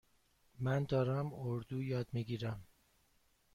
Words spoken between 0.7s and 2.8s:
دارم اردو یاد می گیرم.